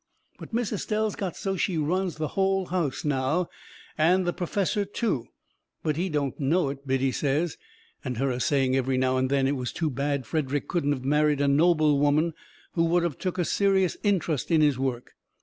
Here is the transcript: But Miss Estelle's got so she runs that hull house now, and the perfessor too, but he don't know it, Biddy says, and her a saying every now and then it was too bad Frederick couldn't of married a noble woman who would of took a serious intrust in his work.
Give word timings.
But 0.39 0.51
Miss 0.51 0.73
Estelle's 0.73 1.15
got 1.15 1.35
so 1.37 1.55
she 1.55 1.77
runs 1.77 2.15
that 2.15 2.29
hull 2.29 2.65
house 2.65 3.05
now, 3.05 3.49
and 3.99 4.25
the 4.25 4.33
perfessor 4.33 4.83
too, 4.83 5.27
but 5.83 5.95
he 5.95 6.09
don't 6.09 6.39
know 6.39 6.69
it, 6.69 6.87
Biddy 6.87 7.11
says, 7.11 7.55
and 8.03 8.17
her 8.17 8.31
a 8.31 8.39
saying 8.39 8.75
every 8.75 8.97
now 8.97 9.17
and 9.17 9.29
then 9.29 9.47
it 9.47 9.55
was 9.55 9.71
too 9.71 9.91
bad 9.91 10.25
Frederick 10.25 10.67
couldn't 10.67 10.93
of 10.93 11.05
married 11.05 11.39
a 11.39 11.47
noble 11.47 11.99
woman 11.99 12.33
who 12.71 12.85
would 12.85 13.03
of 13.03 13.19
took 13.19 13.37
a 13.37 13.45
serious 13.45 13.93
intrust 14.03 14.49
in 14.49 14.61
his 14.61 14.79
work. 14.79 15.13